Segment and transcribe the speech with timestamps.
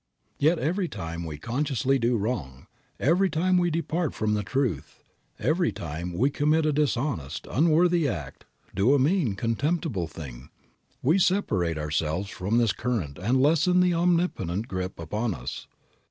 [0.39, 2.65] Yet every time we consciously do wrong,
[2.99, 5.03] every time we depart from the truth,
[5.37, 10.49] every time we commit a dishonest, unworthy act, do a mean, contemptible thing,
[11.03, 15.67] we separate ourselves from this current and lessen the omnipotent grip upon us.